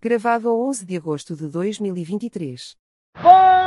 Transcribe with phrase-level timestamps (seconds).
[0.00, 2.76] Gravado a 11 de agosto de 2023.
[3.20, 3.58] Bolinhas!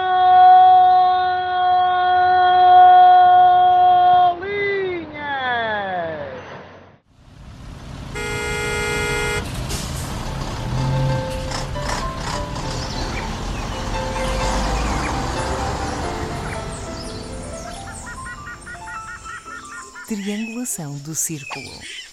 [20.07, 22.10] Triangulação do círculo.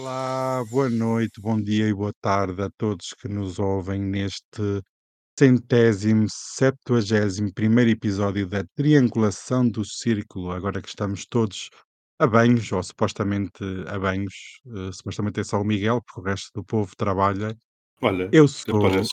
[0.00, 4.80] Olá, boa noite, bom dia e boa tarde a todos que nos ouvem neste
[5.36, 10.52] centésimo, septuagésimo primeiro episódio da Triangulação do Círculo.
[10.52, 11.68] Agora que estamos todos
[12.16, 16.50] a banhos, ou supostamente a banhos, eh, supostamente é só o Miguel, porque o resto
[16.54, 17.56] do povo trabalha.
[18.00, 18.80] Olha, Eu sou.
[18.80, 19.10] parece.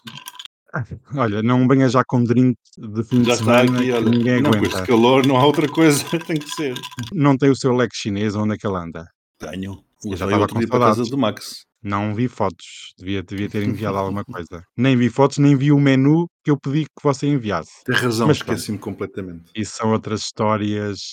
[1.17, 4.09] Olha, não venha já com drink de fim Já de está semana aqui, que olha.
[4.11, 4.75] ninguém Não, com aguenta.
[4.77, 6.75] este calor não há outra coisa, tem que ser.
[7.11, 9.07] Não tem o seu leque chinês, onde é que ele anda?
[9.39, 9.83] Tenho.
[10.11, 11.65] Eu já estava com para a casa do Max.
[11.83, 12.93] Não vi fotos.
[12.97, 14.63] Devia, devia ter enviado alguma coisa.
[14.77, 17.83] Nem vi fotos, nem vi o menu que eu pedi que você enviasse.
[17.85, 19.51] Tem razão, Mas esqueci-me completamente.
[19.55, 21.11] isso são outras histórias.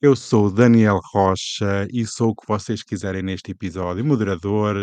[0.00, 4.04] Eu sou o Daniel Rocha e sou o que vocês quiserem neste episódio.
[4.04, 4.76] Moderador,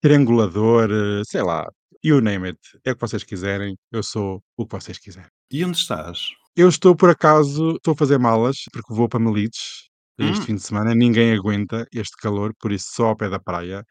[0.00, 0.88] triangulador,
[1.26, 1.64] sei lá,
[2.04, 2.58] you name it.
[2.84, 3.76] É o que vocês quiserem.
[3.92, 5.28] Eu sou o que vocês quiserem.
[5.50, 6.28] E onde estás?
[6.56, 9.83] Eu estou, por acaso, estou a fazer malas, porque vou para Melides
[10.18, 10.94] este Hum, fim de semana.
[10.94, 13.82] Ninguém aguenta este calor, por isso só ao pé da praia.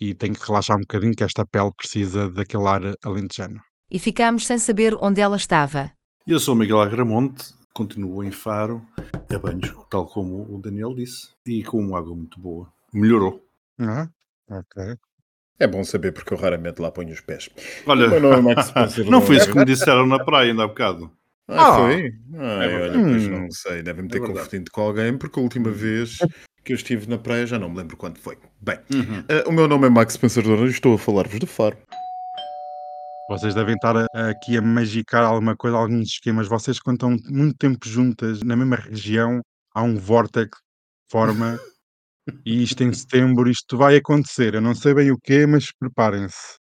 [0.00, 3.60] E tenho que relaxar um bocadinho, que esta pele precisa daquele ar alentejano.
[3.90, 5.90] E ficámos sem saber onde ela estava.
[6.26, 8.84] eu sou o Miguel Agramonte, continuo em Faro,
[9.32, 12.68] a banhos, tal como o Daniel disse, e com uma água muito boa.
[12.92, 13.42] Melhorou.
[13.78, 14.08] Ah,
[14.50, 14.96] ok.
[15.58, 17.48] É bom saber porque eu raramente lá ponho os pés.
[17.86, 19.06] Olha, nome é Max Spencer.
[19.10, 21.10] não foi isso que me disseram na praia ainda há bocado.
[21.48, 22.12] Ah, Ah, foi?
[22.34, 23.30] Ai, é olha, pois Hum.
[23.30, 23.82] não sei.
[23.82, 24.38] Devem-me É ter verdade.
[24.44, 26.18] confundido com alguém porque a última vez
[26.64, 28.36] que eu estive na praia já não me lembro quando foi.
[28.60, 29.24] Bem, Uhum.
[29.28, 31.76] eh, o meu nome é Max Dourado e estou a falar-vos de Faro.
[33.28, 36.46] Vocês devem estar a- aqui a magicar alguma coisa, alguns esquemas.
[36.48, 39.40] Vocês, quando estão muito tempo juntas na mesma região,
[39.74, 41.58] há um vórtex que forma
[42.46, 44.54] e isto em setembro, isto vai acontecer.
[44.54, 46.56] Eu não sei bem o quê, mas preparem-se.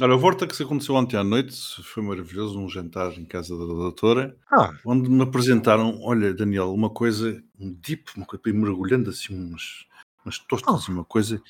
[0.00, 4.34] Olha, o Vortex aconteceu ontem à noite, foi maravilhoso, um jantar em casa da doutora,
[4.50, 9.84] Ah, onde me apresentaram, olha, Daniel, uma coisa, um dip, uma coisa, mergulhando assim umas,
[10.24, 11.42] umas tostas e uma coisa,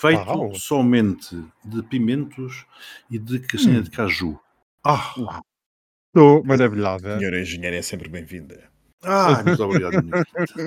[0.00, 0.54] feito Uau.
[0.54, 2.66] somente de pimentos
[3.10, 3.82] e de castanha Hum.
[3.82, 4.40] de caju.
[4.84, 5.14] Ah,
[6.08, 7.18] estou maravilhada.
[7.18, 8.71] Senhora engenheira é sempre bem-vinda.
[9.04, 10.04] Ah muito obrigado.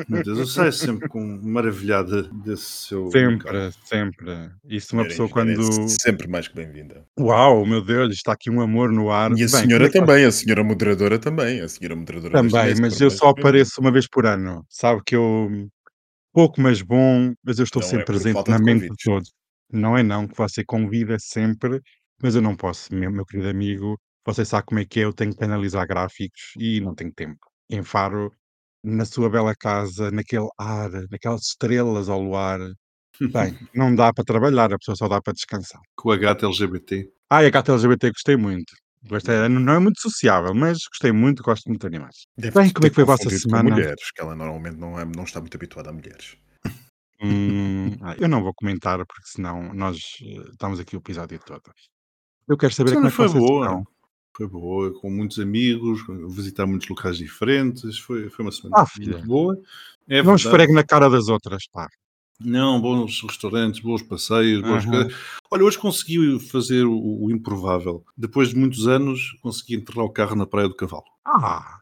[0.08, 3.10] Meu Deus, eu saio sempre com maravilhada desse seu.
[3.12, 4.50] Sempre, sempre.
[4.68, 5.52] Isso uma Senhora pessoa quando.
[5.52, 7.06] é sempre mais que bem-vinda.
[7.20, 9.32] Uau, meu Deus, está aqui um amor no ar.
[9.32, 11.62] E a Bem, senhora é que também, a senhora moderadora também.
[11.62, 14.66] A senhora moderadora Também, mas sempre eu só apareço uma vez por ano.
[14.70, 15.50] Sabe que eu
[16.34, 19.34] pouco, mas bom, mas eu estou Não é sempre por presente na mente de todos.
[19.72, 21.82] Não é não, que você convida sempre,
[22.22, 23.98] mas eu não posso, meu, meu querido amigo.
[24.26, 27.40] Você sabe como é que é, eu tenho que analisar gráficos e não tenho tempo.
[27.70, 28.32] Em Faro,
[28.84, 32.60] na sua bela casa, naquele ar, naquelas estrelas ao luar.
[33.32, 35.82] Bem, não dá para trabalhar, a pessoa só dá para descansar.
[35.96, 37.10] Com a gata LGBT.
[37.30, 38.74] Ah, e a gata LGBT gostei muito.
[39.08, 42.26] Gostei, não é muito sociável, mas gostei muito, gosto muito de animais.
[42.38, 43.70] Deve Bem, como é que foi a vossa com semana?
[43.70, 46.38] mulheres, que ela normalmente não, é, não está muito habituada a mulheres.
[47.22, 51.62] Hum, ah, eu não vou comentar porque senão nós eh, estamos aqui o episódio todo.
[52.48, 53.66] Eu quero saber Sim, como é que foi vocês boa.
[53.66, 53.88] estão.
[54.36, 57.98] Foi boa, com muitos amigos, visitar muitos locais diferentes.
[57.98, 59.58] Foi, foi uma semana Ah, muito boa.
[60.08, 61.88] É não esfregue na cara das outras, pá.
[62.40, 65.14] Não, bons restaurantes, bons passeios, boas coisas.
[65.50, 68.04] Olha, hoje consegui fazer o, o improvável.
[68.18, 71.06] Depois de muitos anos, consegui enterrar o carro na Praia do Cavalo.
[71.26, 71.80] Ah,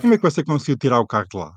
[0.00, 1.52] como é que você conseguiu tirar o carro de lá?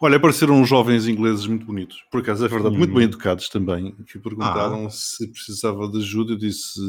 [0.00, 2.04] Olha, apareceram uns jovens ingleses muito bonitos.
[2.12, 3.08] Por acaso, é verdade, muito bem Hum.
[3.08, 3.92] educados também.
[4.06, 6.34] Que Ah, perguntaram se precisava de ajuda.
[6.34, 6.80] Eu disse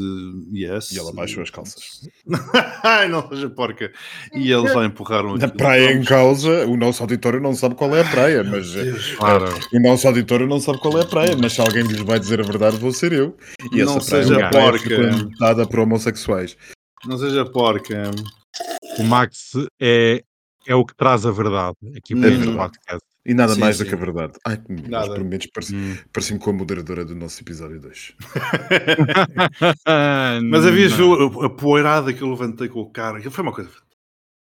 [0.54, 0.92] yes.
[0.92, 2.08] E ela baixou as calças.
[2.84, 3.92] Ai, não seja porca.
[4.32, 8.02] E eles lá empurraram Na praia em causa, o nosso auditório não sabe qual é
[8.02, 9.46] a praia, mas eh, Deus, claro.
[9.72, 12.40] o nosso auditório não sabe qual é a praia, mas se alguém lhes vai dizer
[12.40, 13.36] a verdade, vou ser eu.
[13.72, 14.78] E Não essa praia é seja praia porca.
[14.80, 16.56] frequentada por homossexuais.
[17.04, 18.10] Não seja porca.
[18.98, 20.22] O Max é,
[20.70, 22.56] é o que traz a verdade aqui para É este verdade.
[22.78, 23.10] podcast.
[23.26, 23.88] E nada Sim, mais do sim.
[23.90, 24.32] que a verdade.
[24.46, 25.14] Ai, que mas Nada.
[25.14, 25.96] por menos pareci- Hum.
[26.12, 28.14] pareci-me com a moderadora do nosso episódio 2.
[30.50, 30.64] Mas
[30.94, 33.16] viu a, a poeirada que eu levantei com o carro.
[33.16, 33.70] Aquilo foi uma coisa.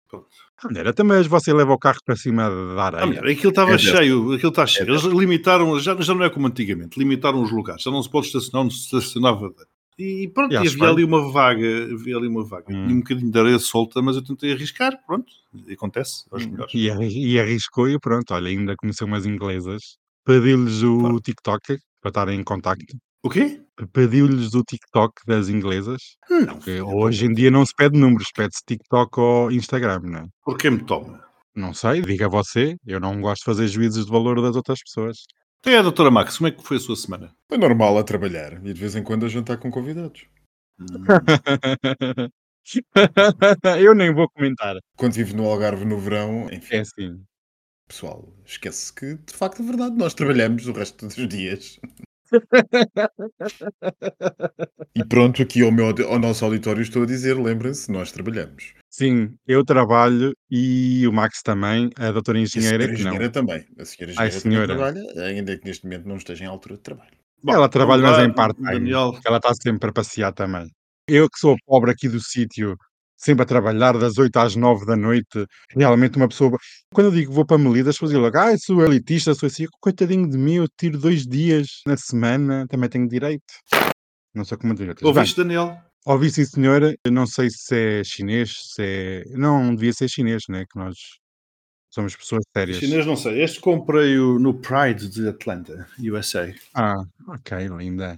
[0.10, 0.28] Pronto.
[0.64, 3.06] Maneira, também você leva o carro para cima da Ah, areia.
[3.06, 4.88] melhor, aquilo estava É cheio, aquilo está cheio.
[4.88, 8.10] É Eles limitaram, já, já não é como antigamente, limitaram os lugares, já não se
[8.10, 9.52] pode estacionar onde se estacionava.
[10.00, 12.66] E pronto, E e havia ali uma vaga, havia ali uma vaga.
[12.70, 12.84] Hum.
[12.86, 15.32] Tinha um bocadinho de areia solta, mas eu tentei arriscar, pronto,
[15.68, 16.74] e acontece aos melhores.
[16.74, 16.88] E,
[17.34, 19.98] e arriscou e pronto, olha, ainda conheceu umas inglesas.
[20.24, 21.20] Pediu-lhes o Claro.
[21.22, 22.96] TikTok para estarem em contacto.
[23.24, 23.62] O quê?
[23.94, 26.02] Pediu-lhes o TikTok das inglesas?
[26.30, 30.26] Não, Porque hoje em dia não se pede números, pede-se TikTok ou Instagram, não é?
[30.44, 31.24] Por quem me toma?
[31.56, 35.18] Não sei, diga você, eu não gosto de fazer juízos de valor das outras pessoas.
[35.62, 37.36] Tem a doutora Max, como é que foi a sua semana?
[37.52, 40.26] É normal a trabalhar e de vez em quando a jantar com convidados.
[40.80, 40.86] Hum,
[43.82, 44.76] eu nem vou comentar.
[44.96, 47.24] Quando vivo no Algarve no verão, É enfim, assim.
[47.88, 51.80] pessoal, esquece que de facto é verdade, nós trabalhamos o resto dos dias.
[54.96, 58.74] E pronto, aqui ao, meu, ao nosso auditório estou a dizer, lembrem-se, nós trabalhamos.
[58.90, 63.10] Sim, eu trabalho e o Max também, a doutora a engenheira senhora que não.
[63.12, 63.66] engenheira também.
[63.78, 64.68] A senhora Ai, engenheira senhora.
[64.68, 67.18] também trabalha, ainda que neste momento não esteja em altura de trabalho.
[67.44, 68.72] bom, Ela trabalha, mas em part-time.
[68.72, 70.68] Daniel, Ela está sempre a passear também.
[71.08, 72.76] Eu que sou pobre aqui do sítio,
[73.18, 76.58] sempre a trabalhar das 8 às 9 da noite, realmente uma pessoa.
[76.94, 79.66] Quando eu digo vou para Melida, as pessoas dizem logo, ah, sou elitista, sou assim,
[79.82, 83.44] coitadinho de mim, eu tiro dois dias na semana, também tenho direito.
[84.34, 85.06] Não sou como direito.
[85.06, 85.78] ouviste, Daniel?
[86.06, 86.96] Ouvi sim, senhora.
[87.04, 89.24] Eu não sei se é chinês, se é.
[89.32, 90.64] Não devia ser chinês, né?
[90.72, 90.96] Que nós
[91.90, 92.78] somos pessoas sérias.
[92.78, 93.42] Chinês não sei.
[93.44, 96.56] Este comprei-o no Pride de Atlanta, USA.
[96.74, 96.96] Ah,
[97.28, 98.18] ok, linda.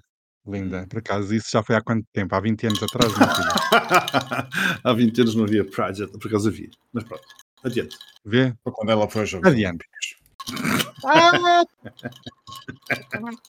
[0.50, 0.82] Linda.
[0.82, 0.88] Hum.
[0.88, 2.36] Por acaso, isso já foi há quanto tempo?
[2.36, 3.50] Há 20 anos atrás, não filho?
[4.84, 6.70] Há 20 anos não havia Pride, por acaso havia.
[6.94, 7.24] Mas pronto,
[7.64, 7.98] adiante.
[8.26, 8.54] Vê?
[8.64, 9.86] Para quando ela foi Jogos Adiante.
[9.86, 10.20] Olímpicos.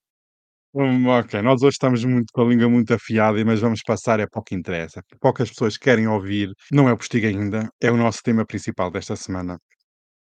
[0.73, 4.27] Hum, ok, nós hoje estamos muito com a língua muito afiada, mas vamos passar é
[4.29, 5.03] para o que interessa.
[5.21, 9.17] Poucas pessoas querem ouvir, não é o postigo ainda, é o nosso tema principal desta
[9.17, 9.59] semana.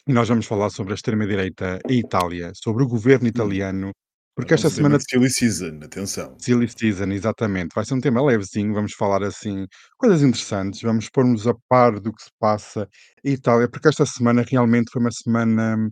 [0.06, 3.92] E nós vamos falar sobre a extrema-direita em Itália, sobre o governo italiano,
[4.38, 6.36] porque esta semana Silly Season, atenção.
[6.38, 7.70] Silly Season, exatamente.
[7.74, 12.12] Vai ser um tema levezinho, vamos falar assim, coisas interessantes, vamos pôr-nos a par do
[12.12, 12.88] que se passa
[13.24, 15.90] em Itália, porque esta semana realmente foi uma semana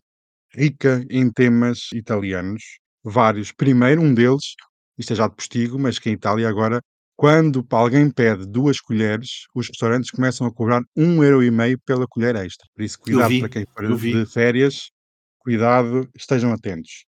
[0.54, 2.62] rica em temas italianos,
[3.02, 3.50] vários.
[3.50, 4.54] Primeiro, um deles,
[4.96, 6.80] isto é já de postigo, mas que em Itália agora,
[7.16, 12.06] quando alguém pede duas colheres, os restaurantes começam a cobrar um euro e meio pela
[12.06, 12.64] colher extra.
[12.76, 14.92] Por isso, cuidado vi, para quem for de férias,
[15.40, 17.05] cuidado, estejam atentos.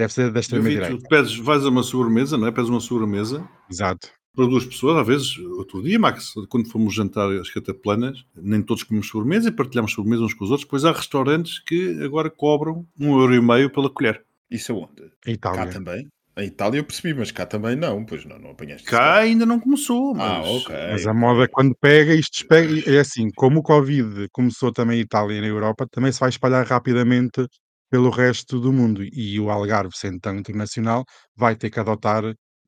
[0.00, 0.96] Deve ser da extrema-direita.
[0.96, 2.50] tu pedes, vais a uma sobremesa, não é?
[2.50, 4.08] Pedes uma sobremesa Exato.
[4.34, 8.82] para duas pessoas, às vezes, outro dia, Max, quando fomos jantar às cataplanas, nem todos
[8.82, 12.86] comemos sobremesa e partilhamos sobremesa uns com os outros, pois há restaurantes que agora cobram
[12.98, 14.24] um euro e meio pela colher.
[14.50, 15.02] Isso aonde?
[15.02, 15.72] A Cá Itália.
[15.72, 16.08] também?
[16.34, 18.02] A Itália eu percebi, mas cá também não.
[18.06, 20.22] Pois não, não apanhaste isso Cá ainda não começou, mas...
[20.22, 20.74] Ah, ok.
[20.92, 22.90] Mas a moda, quando pega, isto despega.
[22.90, 26.30] É assim, como o Covid começou também em Itália e na Europa, também se vai
[26.30, 27.46] espalhar rapidamente
[27.90, 29.02] pelo resto do mundo.
[29.02, 31.04] E o Algarve, sendo tão internacional,
[31.36, 32.22] vai ter que adotar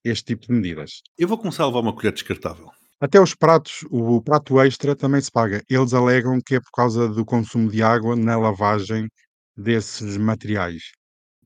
[0.04, 1.00] este tipo de medidas.
[1.16, 2.68] Eu vou começar a levar uma colher descartável.
[3.00, 5.62] Até os pratos, o prato extra também se paga.
[5.68, 9.08] Eles alegam que é por causa do consumo de água na lavagem
[9.56, 10.82] desses materiais.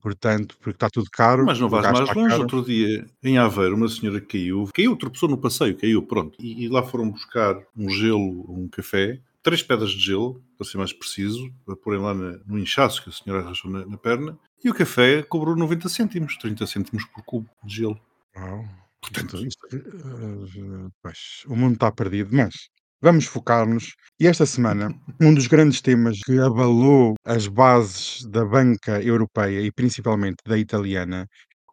[0.01, 1.45] Portanto, porque está tudo caro.
[1.45, 2.29] Mas não vais mais longe.
[2.29, 2.41] caro.
[2.43, 6.37] Outro dia, em Aveiro, uma senhora caiu, caiu, tropeçou no passeio, caiu, pronto.
[6.39, 10.77] E, e lá foram buscar um gelo, um café, três pedras de gelo, para ser
[10.77, 14.37] mais preciso, para porem lá na- no inchaço que a senhora arranjou na, na perna.
[14.61, 17.97] E o café cobrou 90 cêntimos, 30 cêntimos por cubo de gelo.
[18.35, 18.65] Uau.
[19.01, 22.53] Portanto, Isto, eh, pois, o mundo está perdido, mas
[23.01, 23.93] vamos focar-nos.
[24.19, 24.89] E esta semana,
[25.21, 31.25] um dos grandes temas que abalou as bases da banca europeia e principalmente da italiana,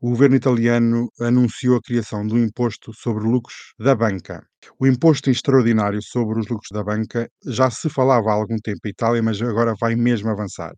[0.04, 4.46] o governo italiano anunciou a criação de um imposto sobre lucros da banca.
[4.78, 8.90] O imposto extraordinário sobre os lucros da banca já se falava há algum tempo em
[8.90, 10.74] Itália, mas agora vai mesmo avançar.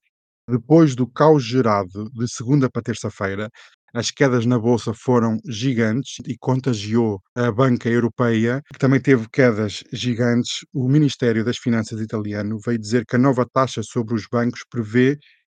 [0.48, 3.50] Depois do caos gerado de segunda para terça-feira,
[3.92, 9.82] as quedas na bolsa foram gigantes e contagiou a banca europeia, que também teve quedas
[9.92, 10.64] gigantes.
[10.72, 15.18] O Ministério das Finanças italiano veio dizer que a nova taxa sobre os bancos prevê,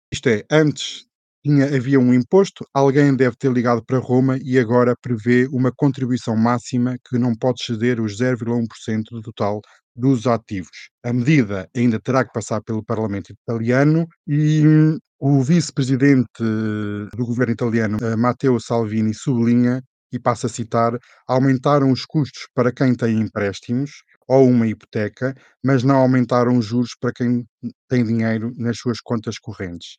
[0.09, 1.06] isto é, antes
[1.43, 6.35] tinha, havia um imposto, alguém deve ter ligado para Roma e agora prevê uma contribuição
[6.35, 9.61] máxima que não pode exceder os 0,1% do total
[9.95, 10.89] dos ativos.
[11.03, 17.53] A medida ainda terá que passar pelo Parlamento italiano e hum, o vice-presidente do governo
[17.53, 23.19] italiano, eh, Matteo Salvini, sublinha, e passa a citar, aumentaram os custos para quem tem
[23.19, 27.45] empréstimos ou uma hipoteca, mas não aumentaram os juros para quem
[27.89, 29.95] tem dinheiro nas suas contas correntes.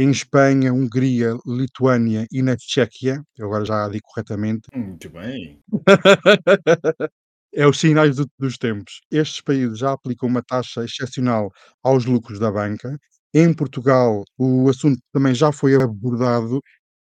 [0.00, 5.58] Em Espanha, Hungria, Lituânia e na Tchequia, eu agora já digo corretamente, Muito bem.
[7.52, 9.00] é os sinais do- dos tempos.
[9.10, 11.50] Estes países já aplicam uma taxa excepcional
[11.82, 12.96] aos lucros da banca.
[13.34, 16.60] Em Portugal, o assunto também já foi abordado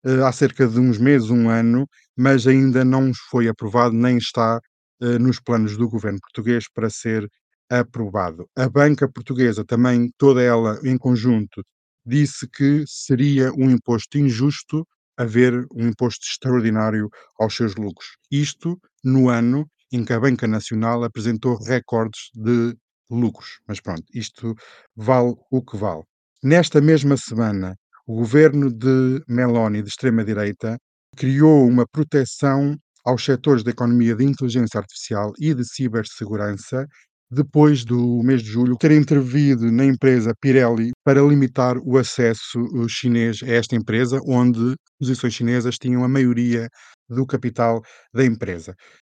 [0.05, 4.61] eh, há cerca de uns meses, um ano, mas ainda não foi aprovado, nem está
[5.01, 7.27] eh, nos planos do governo português para ser
[7.71, 8.47] aprovado.
[8.55, 11.65] A banca portuguesa também, toda ela em conjunto,
[12.05, 18.17] disse que seria um imposto injusto haver um imposto extraordinário aos seus lucros.
[18.31, 22.75] Isto no ano em que a Banca Nacional apresentou recordes de
[23.11, 23.61] lucros.
[23.69, 24.55] Mas pronto, isto
[24.97, 26.03] vale o que vale.
[26.43, 30.79] Nesta mesma semana, o governo de Meloni, de extrema-direita,
[31.17, 36.87] criou uma proteção aos setores da economia de inteligência artificial e de cibersegurança
[37.33, 42.87] depois do mês de julho ter intervido na empresa Pirelli para limitar o acesso uh,
[42.87, 46.69] chinês a esta empresa, onde posições chinesas tinham a maioria
[47.09, 47.81] do capital
[48.13, 48.75] da empresa.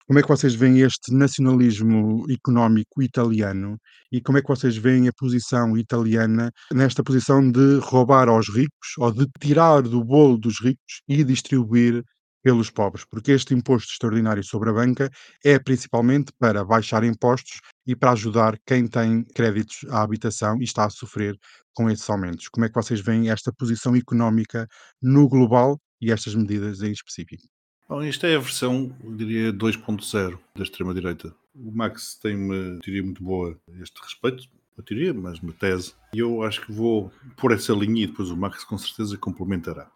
[0.07, 3.75] Como é que vocês veem este nacionalismo económico italiano
[4.12, 8.93] e como é que vocês veem a posição italiana nesta posição de roubar aos ricos
[8.98, 12.01] ou de tirar do bolo dos ricos e distribuir
[12.46, 13.04] pelos pobres?
[13.04, 15.10] Porque este imposto extraordinário sobre a banca
[15.44, 20.86] é principalmente para baixar impostos e para ajudar quem tem créditos à habitação e está
[20.86, 21.36] a sofrer
[21.74, 22.48] com esses aumentos.
[22.48, 24.68] Como é que vocês veem esta posição económica
[25.02, 27.44] no global e estas medidas em específico?
[27.90, 31.36] Bom, isto é a versão, eu diria, 2.0 da extrema-direita.
[31.56, 34.44] O Max tem uma teoria muito boa a este respeito,
[34.78, 38.30] uma teoria, mas uma tese, e eu acho que vou por essa linha e depois
[38.30, 39.90] o Max com certeza complementará.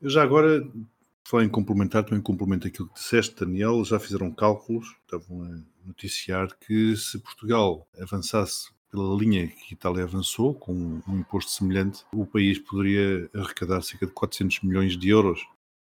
[0.00, 0.64] Eu já agora,
[1.24, 6.48] falei em complementar, também complemento aquilo que disseste, Daniel, já fizeram cálculos, estavam a noticiar
[6.58, 12.58] que se Portugal avançasse pela linha que Itália avançou, com um imposto semelhante, o país
[12.58, 15.40] poderia arrecadar cerca de 400 milhões de euros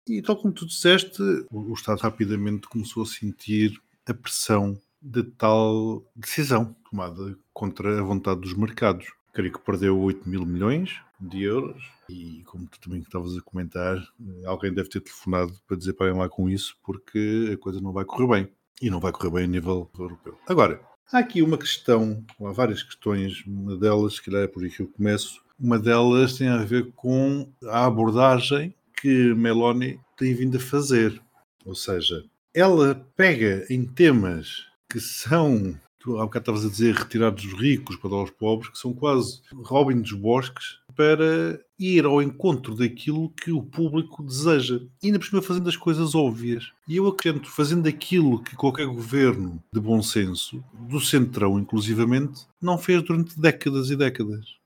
[0.07, 6.03] e tal como tu disseste, o Estado rapidamente começou a sentir a pressão de tal
[6.13, 9.07] decisão tomada contra a vontade dos mercados.
[9.31, 11.81] Creio que perdeu 8 mil milhões de euros
[12.13, 13.98] e, como tu também estavas a comentar,
[14.46, 18.05] alguém deve ter telefonado para dizer para lá com isso porque a coisa não vai
[18.05, 18.50] correr bem.
[18.82, 20.38] E não vai correr bem a nível europeu.
[20.48, 24.70] Agora, há aqui uma questão, há várias questões, uma delas, se calhar é por aí
[24.70, 30.58] que eu começo, uma delas tem a ver com a abordagem que Meloni tem vindo
[30.58, 31.22] a fazer.
[31.65, 37.43] Ou seja, ela pega em temas que são, tu há bocado estavas a dizer, retirados
[37.43, 42.21] dos ricos para dar aos pobres, que são quase Robin dos Bosques, para ir ao
[42.21, 44.81] encontro daquilo que o público deseja.
[45.01, 46.71] E ainda por cima fazendo as coisas óbvias.
[46.88, 52.77] E eu acredito, fazendo aquilo que qualquer governo de bom senso, do centrão inclusivamente, não
[52.77, 54.63] fez durante décadas e décadas.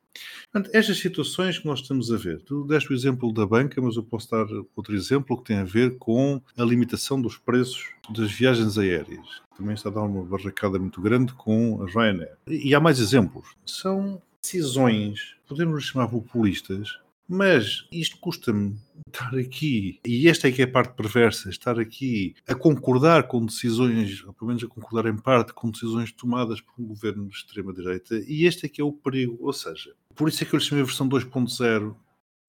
[0.52, 3.96] Portanto, estas situações que nós estamos a ver, tu deste o exemplo da banca, mas
[3.96, 8.32] eu posso dar outro exemplo que tem a ver com a limitação dos preços das
[8.32, 9.42] viagens aéreas.
[9.56, 12.38] Também está a dar uma barracada muito grande com a Ryanair.
[12.48, 13.56] E há mais exemplos.
[13.66, 20.66] São decisões, podemos chamar populistas, mas isto custa-me estar aqui, e esta é que é
[20.66, 25.18] a parte perversa, estar aqui a concordar com decisões, ou pelo menos a concordar em
[25.18, 28.94] parte com decisões tomadas por um governo de extrema-direita, e este é que é o
[28.94, 29.38] perigo.
[29.42, 31.96] Ou seja, por isso é que eu lhe chamei a versão 2.0.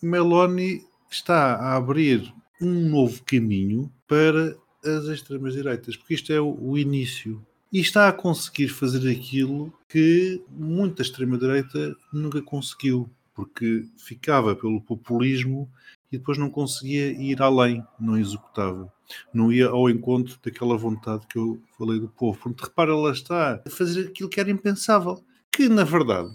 [0.00, 6.78] Meloni está a abrir um novo caminho para as extremas-direitas, porque isto é o, o
[6.78, 7.44] início.
[7.70, 15.70] E está a conseguir fazer aquilo que muita extrema-direita nunca conseguiu, porque ficava pelo populismo
[16.10, 18.90] e depois não conseguia ir além, não executava.
[19.32, 22.38] Não ia ao encontro daquela vontade que eu falei do povo.
[22.38, 25.22] Porque repara, ela está a fazer aquilo que era impensável
[25.52, 26.32] que, na verdade,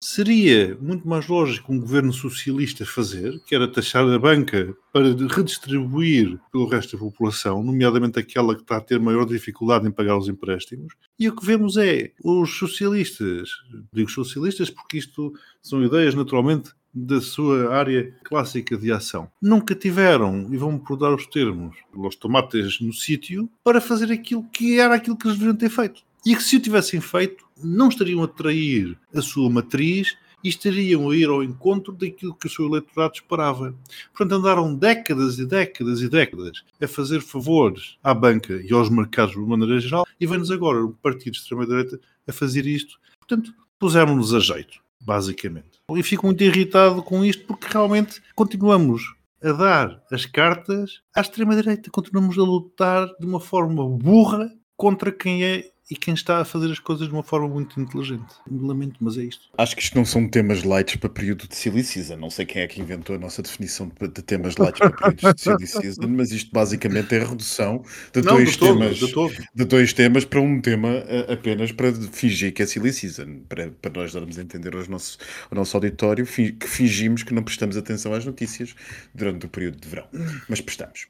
[0.00, 6.38] seria muito mais lógico um governo socialista fazer, que era taxar a banca para redistribuir
[6.52, 10.28] pelo resto da população, nomeadamente aquela que está a ter maior dificuldade em pagar os
[10.28, 10.94] empréstimos.
[11.18, 13.50] E o que vemos é os socialistas,
[13.92, 15.32] digo socialistas porque isto
[15.62, 19.28] são ideias naturalmente da sua área clássica de ação.
[19.40, 20.80] Nunca tiveram, e vão-me
[21.14, 25.58] os termos, os tomates no sítio, para fazer aquilo que era aquilo que eles deveriam
[25.58, 30.16] ter feito e que se o tivessem feito, não estariam a trair a sua matriz
[30.42, 33.74] e estariam a ir ao encontro daquilo que o seu eleitorado esperava.
[34.14, 39.34] Portanto, andaram décadas e décadas e décadas a fazer favores à banca e aos mercados
[39.34, 42.98] de maneira geral e vem-nos agora um partido de extrema-direita a fazer isto.
[43.18, 45.80] Portanto, pusemos-nos a jeito, basicamente.
[45.90, 51.90] E fico muito irritado com isto porque realmente continuamos a dar as cartas à extrema-direita.
[51.90, 56.70] Continuamos a lutar de uma forma burra contra quem é e quem está a fazer
[56.72, 58.34] as coisas de uma forma muito inteligente.
[58.50, 59.48] Lamento, mas é isto.
[59.56, 62.16] Acho que isto não são temas lights para período de silly season.
[62.16, 65.34] Não sei quem é que inventou a nossa definição de, de temas lights para períodos
[65.34, 68.96] de silly season, mas isto basicamente é a redução de, não, dois, de todo, temas,
[68.98, 73.70] de, de, dois temas para um tema apenas para fingir que é silly season, para,
[73.70, 77.76] para nós darmos a entender aos nossos, ao nosso auditório que fingimos que não prestamos
[77.76, 78.74] atenção às notícias
[79.14, 80.06] durante o período de verão.
[80.48, 81.06] Mas prestamos.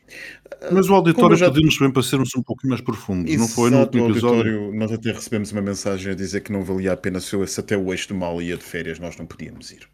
[0.71, 1.50] Mas o auditório já...
[1.50, 4.65] pedimos bem para sermos um pouquinho mais profundos, Exato, não foi no último episódio?
[4.73, 7.92] Nós até recebemos uma mensagem a dizer que não valia a pena se até o
[7.92, 9.88] eixo do mal ia de férias, nós não podíamos ir.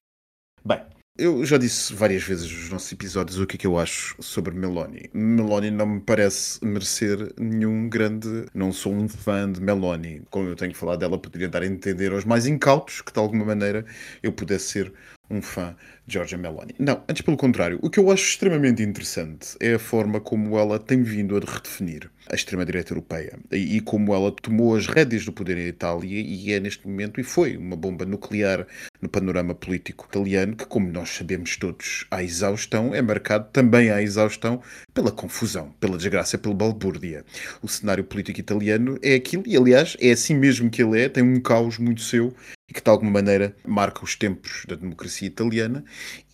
[0.64, 0.80] Bem,
[1.18, 4.54] Eu já disse várias vezes nos nossos episódios o que é que eu acho sobre
[4.54, 5.10] Meloni.
[5.12, 8.46] Meloni não me parece merecer nenhum grande.
[8.54, 10.22] Não sou um fã de Meloni.
[10.30, 13.44] Como eu tenho falado dela, poderia dar a entender aos mais incautos que de alguma
[13.44, 13.84] maneira
[14.22, 14.94] eu pudesse ser
[15.32, 15.74] um fã
[16.06, 16.74] de Giorgia Meloni.
[16.78, 17.78] Não, antes pelo contrário.
[17.82, 22.10] O que eu acho extremamente interessante é a forma como ela tem vindo a redefinir
[22.30, 26.60] a extrema-direita europeia e, como ela tomou as rédeas do poder em Itália e é
[26.60, 28.66] neste momento, e foi, uma bomba nuclear
[29.00, 34.00] no panorama político italiano, que, como nós sabemos todos, à exaustão, é marcado também à
[34.00, 34.62] exaustão
[34.94, 37.24] pela confusão, pela desgraça, pela balbúrdia.
[37.60, 41.22] O cenário político italiano é aquilo, e aliás, é assim mesmo que ele é, tem
[41.22, 42.32] um caos muito seu
[42.72, 45.84] e que de alguma maneira marca os tempos da democracia italiana,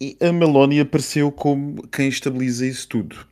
[0.00, 3.26] e a Meloni apareceu como quem estabiliza isso tudo.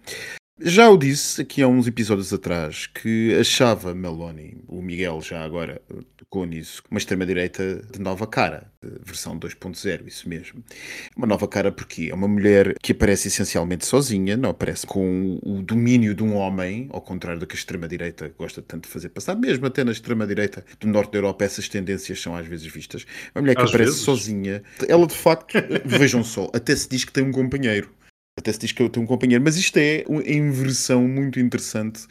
[0.59, 5.83] Já o disse aqui há uns episódios atrás que achava Meloni, o Miguel já agora
[6.17, 8.73] tocou nisso, uma extrema-direita de nova cara,
[9.05, 10.65] versão 2.0, isso mesmo.
[11.15, 15.63] Uma nova cara porque é uma mulher que aparece essencialmente sozinha, não aparece com o
[15.63, 19.37] domínio de um homem, ao contrário do que a extrema-direita gosta tanto de fazer passar,
[19.37, 23.05] mesmo até na extrema-direita do norte da Europa essas tendências são às vezes vistas.
[23.35, 24.05] Uma mulher que às aparece vezes.
[24.07, 25.53] sozinha, ela de facto,
[25.85, 27.95] vejam só, até se diz que tem um companheiro
[28.39, 32.07] até se diz que eu tenho um companheiro, mas isto é uma inversão muito interessante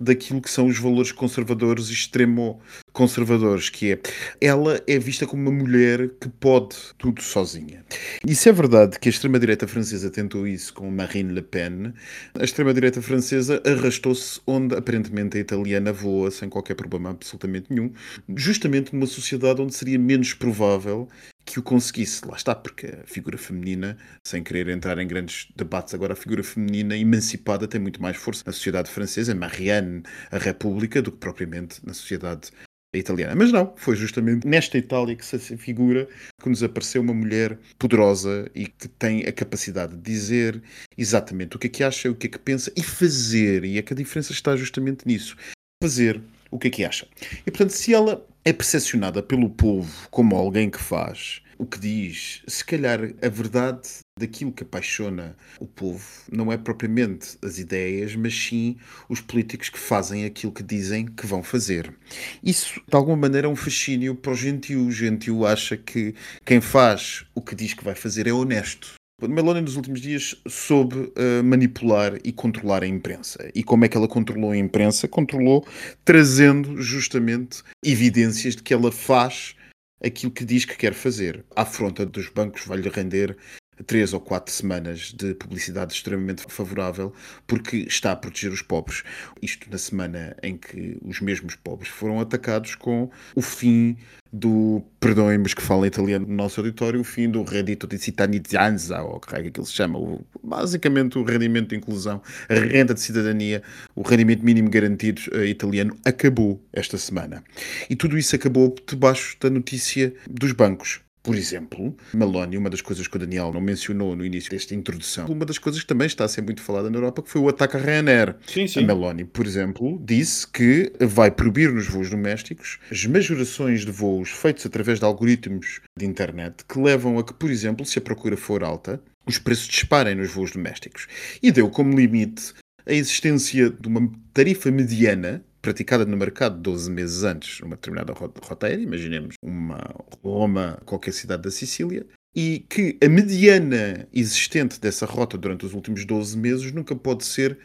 [0.00, 2.58] daquilo que são os valores conservadores extremo
[2.92, 4.00] conservadores, que é
[4.40, 7.84] ela é vista como uma mulher que pode tudo sozinha.
[8.26, 11.92] Isso é verdade que a extrema-direita francesa tentou isso com Marine Le Pen.
[12.34, 17.92] A extrema-direita francesa arrastou-se onde aparentemente a italiana voa sem qualquer problema absolutamente nenhum,
[18.34, 21.08] justamente numa sociedade onde seria menos provável
[21.50, 22.26] que o conseguisse.
[22.26, 26.42] Lá está, porque a figura feminina, sem querer entrar em grandes debates, agora a figura
[26.42, 31.84] feminina emancipada tem muito mais força na sociedade francesa, Marianne, a República, do que propriamente
[31.84, 32.50] na sociedade
[32.94, 33.34] italiana.
[33.34, 36.08] Mas não, foi justamente nesta Itália que se figura
[36.42, 40.62] que nos apareceu uma mulher poderosa e que tem a capacidade de dizer
[40.96, 43.64] exatamente o que é que acha, o que é que pensa e fazer.
[43.64, 45.36] E é que a diferença está justamente nisso.
[45.82, 47.06] Fazer o que é que acha.
[47.46, 52.42] E portanto, se ela é percepcionada pelo povo como alguém que faz o que diz,
[52.48, 53.86] se calhar a verdade
[54.18, 58.78] daquilo que apaixona o povo não é propriamente as ideias, mas sim
[59.10, 61.94] os políticos que fazem aquilo que dizem que vão fazer.
[62.42, 64.86] Isso, de alguma maneira, é um fascínio para o gentio.
[64.86, 66.14] O gentio acha que
[66.46, 68.99] quem faz o que diz que vai fazer é honesto.
[69.28, 73.50] Meloni nos últimos dias soube uh, manipular e controlar a imprensa.
[73.54, 75.08] E como é que ela controlou a imprensa?
[75.08, 75.66] Controlou
[76.04, 79.54] trazendo justamente evidências de que ela faz
[80.02, 81.44] aquilo que diz que quer fazer.
[81.54, 83.36] À afronta dos bancos vai-lhe render
[83.86, 87.12] três ou quatro semanas de publicidade extremamente favorável
[87.46, 89.02] porque está a proteger os pobres.
[89.40, 93.96] Isto na semana em que os mesmos pobres foram atacados com o fim
[94.32, 99.18] do, perdoem-me que falam italiano no nosso auditório, o fim do reddito de cittadinanza, ou
[99.18, 103.00] que é que ele se chama, o, basicamente o rendimento de inclusão, a renda de
[103.00, 103.62] cidadania,
[103.94, 107.42] o rendimento mínimo garantido uh, italiano, acabou esta semana.
[107.88, 111.00] E tudo isso acabou debaixo da notícia dos bancos.
[111.22, 115.26] Por exemplo, Meloni, uma das coisas que o Daniel não mencionou no início desta introdução,
[115.26, 117.48] uma das coisas que também está a ser muito falada na Europa, que foi o
[117.48, 118.36] ataque a Ryanair.
[118.46, 118.80] Sim, sim.
[118.80, 124.30] A Meloni, por exemplo, disse que vai proibir nos voos domésticos as majorações de voos
[124.30, 128.36] feitos através de algoritmos de internet que levam a que, por exemplo, se a procura
[128.36, 131.06] for alta, os preços disparem nos voos domésticos.
[131.42, 132.54] E deu como limite
[132.86, 138.66] a existência de uma tarifa mediana praticada no mercado 12 meses antes, numa determinada rota
[138.66, 139.78] aérea, imaginemos uma
[140.22, 146.04] Roma, qualquer cidade da Sicília, e que a mediana existente dessa rota durante os últimos
[146.04, 147.58] 12 meses nunca pode ser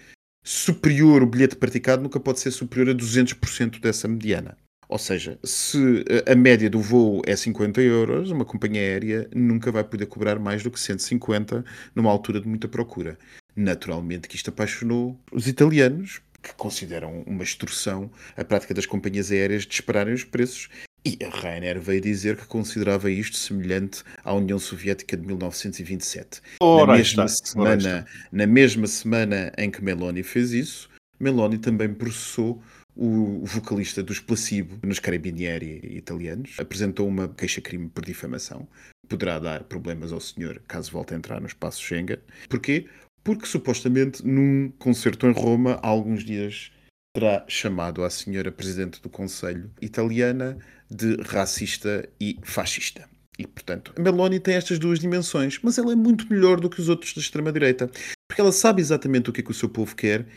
[0.44, 4.58] superior, o bilhete praticado nunca pode ser superior a 200% dessa mediana.
[4.88, 9.84] Ou seja, se a média do voo é 50 euros, uma companhia aérea nunca vai
[9.84, 13.18] poder cobrar mais do que 150 numa altura de muita procura.
[13.56, 19.64] Naturalmente que isto apaixonou os italianos, que consideram uma extorsão a prática das companhias aéreas
[19.64, 20.70] de dispararem os preços.
[21.04, 26.42] E a Ryanair veio dizer que considerava isto semelhante à União Soviética de 1927.
[26.60, 31.94] Ora, na, mesma está, semana, na mesma semana em que Meloni fez isso, Meloni também
[31.94, 32.62] processou
[32.96, 36.56] o vocalista dos Placebo nos Carabinieri italianos.
[36.58, 38.68] Apresentou uma queixa-crime por difamação.
[39.08, 42.18] Poderá dar problemas ao senhor caso volte a entrar no espaço Schengen.
[42.50, 42.88] Porquê?
[43.26, 46.72] Porque supostamente num concerto em Roma, há alguns dias,
[47.14, 50.58] terá chamado a senhora presidente do Conselho italiana
[50.90, 53.10] de racista e fascista.
[53.38, 56.80] E, portanto, a Meloni tem estas duas dimensões, mas ela é muito melhor do que
[56.80, 57.90] os outros da extrema-direita,
[58.30, 60.28] porque ela sabe exatamente o que é que o seu povo quer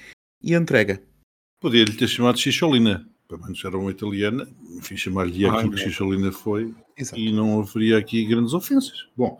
[0.42, 1.00] e entrega.
[1.60, 4.48] Podia-lhe ter chamado Xixolina, pelo menos era uma italiana,
[4.78, 7.20] enfim, chamar-lhe aquilo que Xixolina foi, Exato.
[7.20, 9.06] e não haveria aqui grandes ofensas.
[9.14, 9.38] Bom,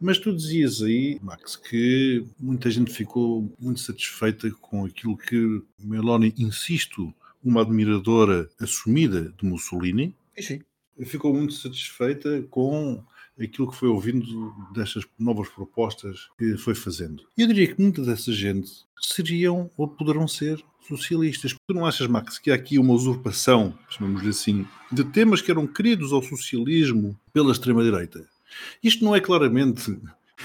[0.00, 6.34] Mas tu dizias aí, Max, que muita gente ficou muito satisfeita com aquilo que Meloni,
[6.36, 10.60] insisto, uma admiradora assumida de Mussolini, sim.
[11.04, 13.02] ficou muito satisfeita com
[13.38, 17.24] aquilo que foi ouvindo destas novas propostas que foi fazendo.
[17.36, 21.54] Eu diria que muita dessa gente seriam ou poderão ser socialistas.
[21.66, 25.66] Tu não achas, Max, que há aqui uma usurpação, chamamos-lhe assim, de temas que eram
[25.66, 28.26] queridos ao socialismo pela extrema-direita?
[28.82, 29.96] Isto não é claramente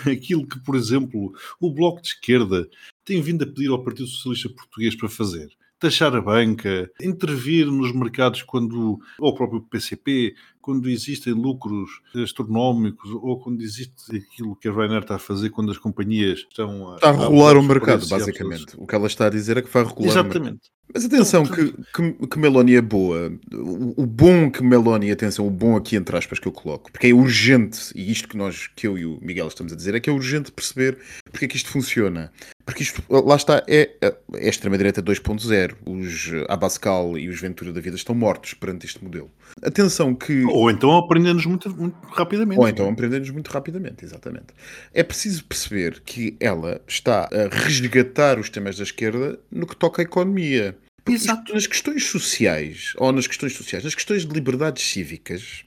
[0.06, 2.70] aquilo que, por exemplo, o Bloco de Esquerda
[3.04, 7.94] tem vindo a pedir ao Partido Socialista Português para fazer taxar a banca, intervir nos
[7.94, 14.68] mercados quando, ou o próprio PCP, quando existem lucros astronómicos ou quando existe aquilo que
[14.68, 18.08] a Ryanair está a fazer quando as companhias estão a, está a regular o mercado,
[18.08, 18.76] basicamente.
[18.78, 20.70] O que ela está a dizer é que vai regular Exatamente.
[20.94, 23.32] Mas atenção, então, que, que, que, Meloni é boa.
[23.54, 27.08] O, o, bom que Meloni, atenção, o bom aqui entre aspas que eu coloco, porque
[27.08, 30.00] é urgente, e isto que nós, que eu e o Miguel estamos a dizer, é
[30.00, 30.98] que é urgente perceber
[31.32, 32.32] porque é que isto funciona.
[32.70, 35.76] Porque isto, lá está, é, é a extrema-direita 2.0.
[35.86, 39.32] Os Abascal e os Ventura da vida estão mortos perante este modelo.
[39.64, 40.44] Atenção que.
[40.46, 42.60] Ou então aprendemos muito, muito rapidamente.
[42.60, 44.48] Ou então aprendemos muito rapidamente, exatamente.
[44.94, 50.02] É preciso perceber que ela está a resgatar os temas da esquerda no que toca
[50.02, 50.78] à economia.
[51.08, 51.52] Exato.
[51.54, 55.66] Nas questões sociais, ou nas questões sociais, nas questões de liberdades cívicas,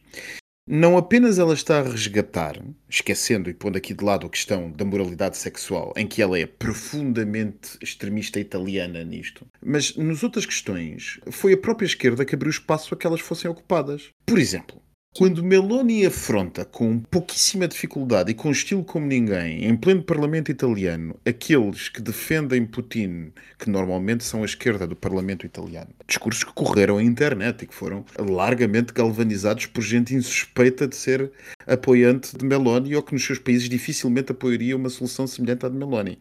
[0.74, 2.58] não apenas ela está a resgatar,
[2.88, 6.46] esquecendo e pondo aqui de lado a questão da moralidade sexual, em que ela é
[6.46, 12.94] profundamente extremista italiana nisto, mas nas outras questões foi a própria esquerda que abriu espaço
[12.94, 14.08] a que elas fossem ocupadas.
[14.24, 14.81] Por exemplo,
[15.14, 21.14] quando Meloni afronta com pouquíssima dificuldade e com estilo como ninguém, em pleno parlamento italiano,
[21.24, 26.96] aqueles que defendem Putin, que normalmente são a esquerda do parlamento italiano, discursos que correram
[26.96, 31.30] à internet e que foram largamente galvanizados por gente insuspeita de ser
[31.66, 35.76] apoiante de Meloni ou que nos seus países dificilmente apoiaria uma solução semelhante à de
[35.76, 36.18] Meloni.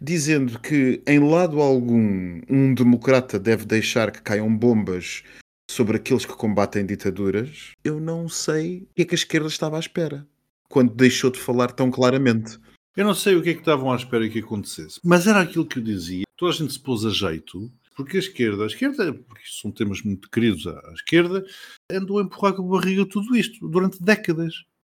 [0.00, 5.22] Dizendo que em lado algum um democrata deve deixar que caiam bombas
[5.70, 9.76] sobre aqueles que combatem ditaduras, eu não sei o que é que a esquerda estava
[9.76, 10.26] à espera
[10.68, 12.58] quando deixou de falar tão claramente.
[12.96, 15.66] Eu não sei o que é que estavam à espera que acontecesse, mas era aquilo
[15.66, 16.24] que eu dizia.
[16.36, 20.02] Toda a gente se pôs a jeito, porque a esquerda, a esquerda, porque são temas
[20.02, 21.44] muito queridos à esquerda,
[21.90, 24.54] andou a empurrar com a barriga tudo isto durante décadas.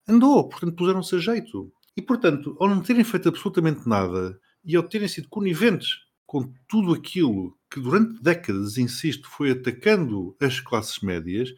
[0.07, 1.71] Andou, portanto, puseram-se a jeito.
[1.97, 6.02] E, portanto, ao não terem feito absolutamente nada e ao terem sido coniventes
[6.33, 11.53] com tudo aquilo que durante décadas, insisto, foi atacando as classes médias,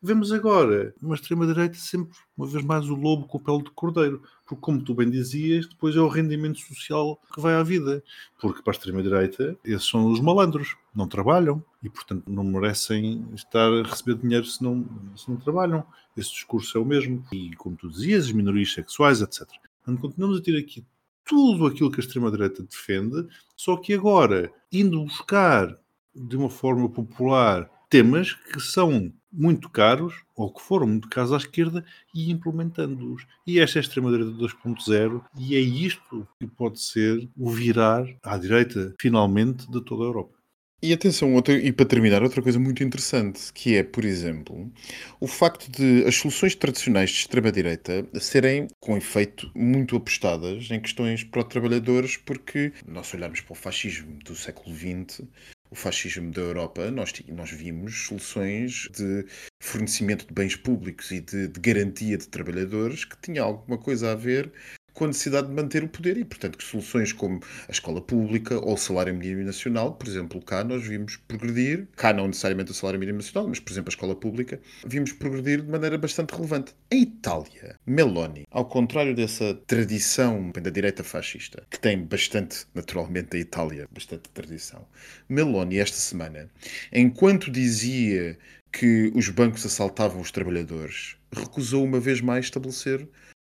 [0.00, 4.22] vemos agora uma extrema-direita sempre, uma vez mais, o lobo com o pele de cordeiro.
[4.46, 8.02] Porque, como tu bem dizias, depois é o rendimento social que vai à vida.
[8.40, 13.70] Porque para a extrema-direita, esses são os malandros, não trabalham e, portanto, não merecem estar
[13.70, 15.84] a receber dinheiro se não, se não trabalham.
[16.16, 17.22] Esse discurso é o mesmo.
[17.30, 19.46] E, como tu dizias, as minorias sexuais, etc.
[19.84, 20.82] Portanto, continuamos a ter aqui
[21.24, 25.74] tudo aquilo que a extrema-direita defende, só que agora indo buscar
[26.14, 31.36] de uma forma popular temas que são muito caros ou que foram muito caros à
[31.36, 31.84] esquerda
[32.14, 33.26] e implementando-os.
[33.46, 38.38] E esta é a extrema-direita 2.0 e é isto que pode ser o virar à
[38.38, 40.43] direita, finalmente, de toda a Europa.
[40.86, 44.70] E atenção, outra, e para terminar, outra coisa muito interessante, que é, por exemplo,
[45.18, 51.24] o facto de as soluções tradicionais de extrema-direita serem, com efeito, muito apostadas em questões
[51.24, 55.22] para os trabalhadores, porque nós olharmos para o fascismo do século XX,
[55.70, 59.24] o fascismo da Europa, nós, nós vimos soluções de
[59.62, 64.14] fornecimento de bens públicos e de, de garantia de trabalhadores que tinha alguma coisa a
[64.14, 64.52] ver
[64.94, 68.58] com a necessidade de manter o poder e, portanto, que soluções como a escola pública
[68.58, 72.74] ou o salário mínimo nacional, por exemplo, cá nós vimos progredir, cá não necessariamente o
[72.74, 76.74] salário mínimo nacional, mas, por exemplo, a escola pública, vimos progredir de maneira bastante relevante.
[76.90, 83.40] Em Itália, Meloni, ao contrário dessa tradição da direita fascista, que tem bastante, naturalmente, a
[83.40, 84.86] Itália, bastante tradição,
[85.28, 86.48] Meloni, esta semana,
[86.92, 88.38] enquanto dizia
[88.70, 93.08] que os bancos assaltavam os trabalhadores, recusou uma vez mais estabelecer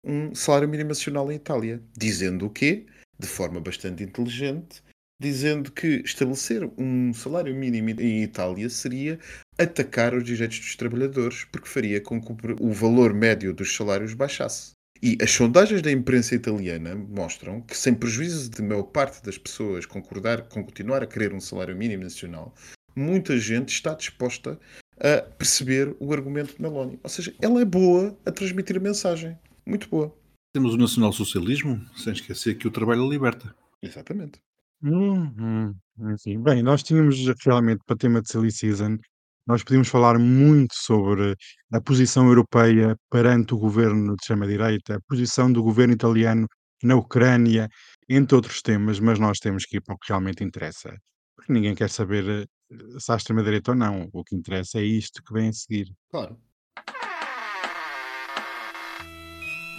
[0.08, 1.82] um salário mínimo nacional em Itália.
[1.96, 2.86] Dizendo o quê?
[3.20, 4.82] De forma bastante inteligente,
[5.20, 9.20] dizendo que estabelecer um salário mínimo em Itália seria
[9.58, 14.72] atacar os direitos dos trabalhadores, porque faria com que o valor médio dos salários baixasse.
[15.02, 19.86] E as sondagens da imprensa italiana mostram que, sem prejuízo de maior parte das pessoas
[19.86, 22.56] concordar com continuar a querer um salário mínimo nacional,
[22.96, 24.60] muita gente está disposta
[25.00, 27.00] a perceber o argumento de Meloni.
[27.04, 30.16] Ou seja, ela é boa a transmitir a mensagem muito boa.
[30.54, 33.54] Temos o nacional-socialismo, sem esquecer que o trabalho liberta.
[33.82, 34.42] Exatamente.
[34.82, 35.74] Uhum.
[36.14, 38.98] Enfim, bem, nós tínhamos realmente para tema de Silly Season
[39.46, 41.36] Nós podíamos falar muito sobre
[41.72, 46.48] a posição europeia perante o governo de extrema-direita, a posição do governo italiano
[46.84, 47.68] na Ucrânia,
[48.08, 50.96] entre outros temas, mas nós temos que ir para o que realmente interessa.
[51.36, 54.10] Porque ninguém quer saber eh, se há extrema-direita ou não.
[54.14, 55.92] O que interessa é isto que vem a seguir.
[56.10, 56.38] Claro.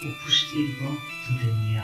[0.01, 1.83] O postigo de Daniel.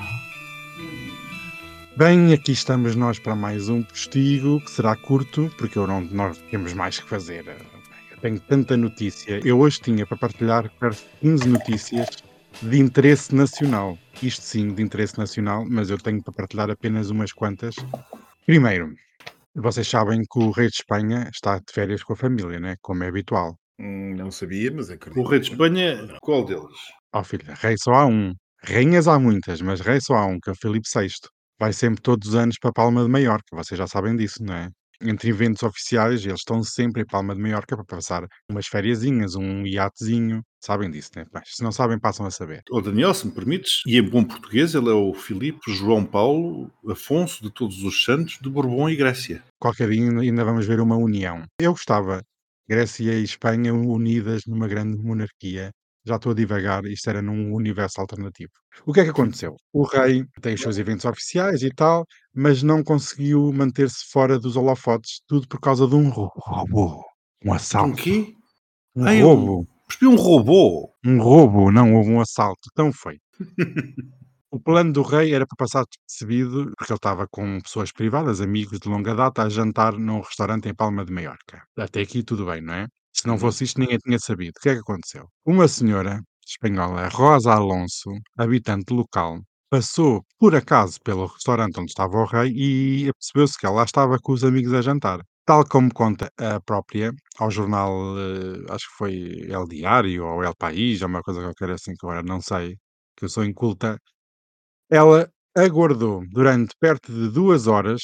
[1.97, 6.38] Bem, aqui estamos nós para mais um postigo, que será curto, porque eu não, nós
[6.49, 7.45] temos mais que fazer.
[8.12, 9.41] Eu tenho tanta notícia.
[9.43, 12.08] Eu hoje tinha para partilhar perto de 15 notícias
[12.62, 13.97] de interesse nacional.
[14.23, 17.75] Isto sim, de interesse nacional, mas eu tenho para partilhar apenas umas quantas.
[18.45, 18.93] Primeiro,
[19.54, 22.78] vocês sabem que o rei de Espanha está de férias com a família, né?
[22.82, 23.60] como é habitual.
[23.78, 25.21] Hum, não sabia, mas acredito.
[25.21, 26.80] O rei de Espanha, qual deles?
[27.17, 28.34] Oh, filha, rei só há um.
[28.62, 31.08] Rainhas há muitas, mas rei só há um, que é o Filipe VI.
[31.58, 34.67] Vai sempre todos os anos para Palma de Maiorca, vocês já sabem disso, não é?
[35.01, 39.65] Entre eventos oficiais, eles estão sempre em Palma de Maiorca para passar umas fériasinhas, um
[39.65, 40.41] iatezinho.
[40.60, 41.23] Sabem disso, né?
[41.34, 42.63] Mas se não sabem, passam a saber.
[42.69, 46.69] Ô Daniel, se me permites, e em bom português, ele é o Filipe João Paulo
[46.86, 49.41] Afonso de Todos os Santos de Bourbon e Grécia.
[49.58, 51.43] Qualquer dia ainda vamos ver uma união.
[51.62, 52.21] Eu gostava
[52.67, 55.71] Grécia e Espanha unidas numa grande monarquia
[56.05, 58.51] já estou a divagar, isto era num universo alternativo.
[58.85, 59.55] O que é que aconteceu?
[59.73, 64.55] O rei tem os seus eventos oficiais e tal, mas não conseguiu manter-se fora dos
[64.55, 67.03] holofotes, tudo por causa de um robô.
[67.43, 67.89] Um assalto.
[67.89, 68.33] Um quê?
[68.95, 69.67] Um Ai, roubo.
[70.01, 70.93] Um, um robô?
[71.05, 72.69] Um roubo, não houve um assalto.
[72.75, 73.19] Tão feio.
[74.55, 78.79] O plano do rei era para passar despercebido, porque ele estava com pessoas privadas, amigos
[78.79, 81.61] de longa data, a jantar num restaurante em Palma de Maiorca.
[81.77, 82.87] Até aqui tudo bem, não é?
[83.15, 84.54] Se não fosse isto, ninguém tinha sabido.
[84.58, 85.30] O que é que aconteceu?
[85.45, 92.25] Uma senhora espanhola, Rosa Alonso, habitante local, passou por acaso pelo restaurante onde estava o
[92.25, 95.21] rei e percebeu-se que ela lá estava com os amigos a jantar.
[95.45, 99.13] Tal como conta a própria ao jornal, eh, acho que foi
[99.49, 102.75] El Diário ou El País, ou uma coisa qualquer assim que agora não sei,
[103.15, 103.97] que eu sou inculta,
[104.89, 108.01] ela aguardou durante perto de duas horas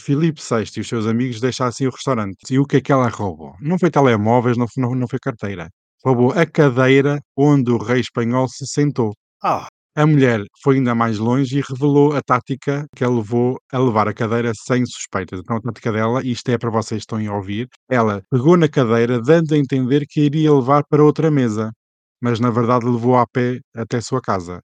[0.00, 2.36] Filipe VI e os seus amigos deixassem o restaurante.
[2.50, 3.54] E o que é que ela roubou?
[3.60, 5.68] Não foi telemóveis, não, não, não foi carteira.
[6.04, 9.12] Roubou a cadeira onde o rei espanhol se sentou.
[9.42, 9.66] Ah.
[9.96, 14.08] A mulher foi ainda mais longe e revelou a tática que a levou a levar
[14.08, 15.38] a cadeira sem suspeitas.
[15.38, 18.68] Então, a tática dela, isto é para vocês que estão a ouvir, ela pegou na
[18.68, 21.70] cadeira, dando a entender que iria levar para outra mesa,
[22.20, 24.60] mas na verdade levou a pé até sua casa.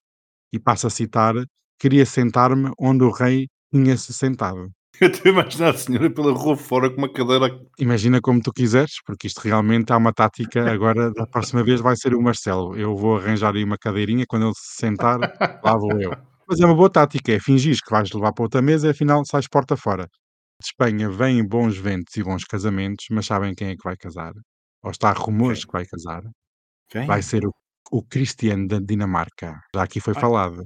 [0.53, 1.35] E passa a citar:
[1.79, 4.69] queria sentar-me onde o rei tinha se sentado.
[5.00, 7.59] Eu estou a imaginar a senhora pela rua fora com uma cadeira.
[7.79, 10.61] Imagina como tu quiseres, porque isto realmente há uma tática.
[10.70, 12.76] Agora, da próxima vez, vai ser o Marcelo.
[12.76, 15.18] Eu vou arranjar aí uma cadeirinha, quando ele se sentar,
[15.62, 16.11] lá vou eu.
[16.48, 19.24] Mas é uma boa tática, é fingir que vais levar para outra mesa e afinal
[19.24, 20.09] sais porta fora.
[20.61, 24.33] De Espanha vêm bons ventos e bons casamentos, mas sabem quem é que vai casar?
[24.83, 26.22] Ou está a rumores que vai casar?
[26.88, 27.07] Quem?
[27.07, 27.53] Vai ser o,
[27.92, 29.61] o Cristiano da Dinamarca.
[29.74, 30.20] Já aqui foi Ai.
[30.20, 30.64] falado.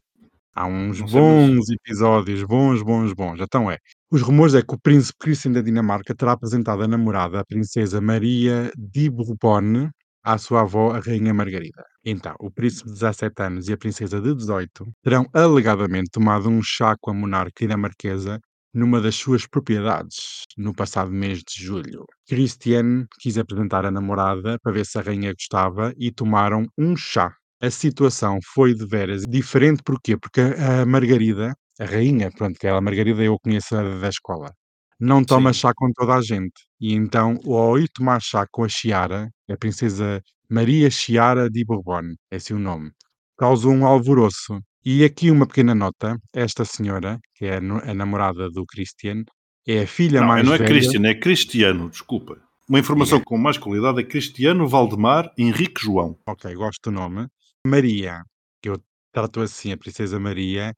[0.55, 3.41] Há uns Não bons episódios, bons, bons, bons.
[3.41, 3.79] Então é.
[4.11, 8.01] Os rumores é que o príncipe Christian da Dinamarca terá apresentado a namorada, a princesa
[8.01, 9.91] Maria de Bourbon,
[10.23, 11.85] à sua avó, a rainha Margarida.
[12.05, 16.63] Então, o príncipe de 17 anos e a princesa de 18 terão alegadamente tomado um
[16.63, 18.39] chá com a monarca dinamarquesa
[18.73, 22.05] numa das suas propriedades, no passado mês de julho.
[22.29, 27.35] Christian quis apresentar a namorada para ver se a rainha gostava e tomaram um chá
[27.67, 30.17] a situação foi de veras diferente, porquê?
[30.17, 34.09] Porque a, a Margarida, a rainha, pronto, que é a Margarida eu conheço a da
[34.09, 34.53] escola,
[35.01, 35.61] não toma Sim.
[35.61, 36.53] chá com toda a gente.
[36.81, 42.15] E então, ao ir tomar chá com a Chiara, a princesa Maria Chiara de Bourbon,
[42.31, 42.91] é esse o nome,
[43.37, 44.61] causou um alvoroço.
[44.85, 49.25] E aqui uma pequena nota: esta senhora, que é a, no- a namorada do Christian,
[49.67, 50.69] é a filha Não, mais não é velha.
[50.69, 52.39] Cristiano, é Cristiano, desculpa.
[52.69, 56.17] Uma informação com mais qualidade é Cristiano Valdemar Henrique João.
[56.27, 57.27] Ok, gosto do nome.
[57.75, 58.23] Maria,
[58.63, 58.79] que eu
[59.13, 60.75] trato assim, a Princesa Maria,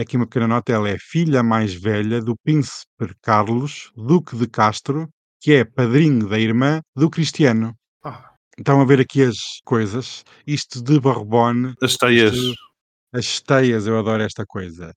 [0.00, 5.08] aqui uma pequena nota, ela é filha mais velha do Príncipe Carlos, Duque de Castro,
[5.40, 7.74] que é padrinho da irmã do Cristiano.
[8.04, 8.30] Ah.
[8.56, 10.22] Estão a ver aqui as coisas.
[10.46, 12.34] Isto de Bourbon, As teias.
[12.34, 12.54] isto-
[13.12, 14.94] as teias, eu adoro esta coisa.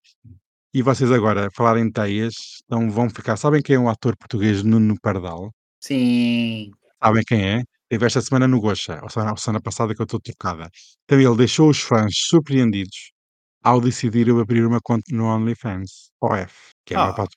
[0.74, 2.34] E vocês agora, a falar em teias,
[2.66, 3.38] então vão ficar.
[3.38, 5.52] Sabem quem é o ator português Nuno Pardal?
[5.80, 6.70] Sim.
[7.02, 7.64] Sabem quem é?
[7.90, 10.70] Teve esta semana no Gocha, ou semana, ou semana passada que eu estou trocada.
[11.04, 13.12] Então ele deixou os fãs surpreendidos
[13.64, 16.54] ao decidir abrir uma conta no OnlyFans, OF,
[16.86, 17.34] que é uma plata-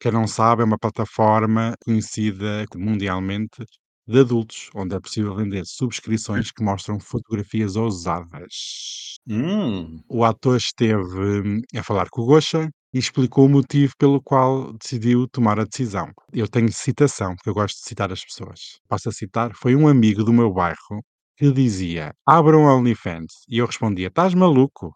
[0.00, 3.64] quem não sabe, é uma plataforma conhecida mundialmente
[4.08, 9.18] de adultos, onde é possível vender subscrições que mostram fotografias ousadas.
[9.28, 10.00] Hum.
[10.08, 14.72] O ator esteve hum, a falar com o Gocha e explicou o motivo pelo qual
[14.74, 16.10] decidiu tomar a decisão.
[16.32, 18.78] Eu tenho citação, porque eu gosto de citar as pessoas.
[18.88, 21.02] Passo a citar: foi um amigo do meu bairro
[21.36, 23.32] que dizia: abra um OnlyFans.
[23.48, 24.92] E eu respondia: estás maluco?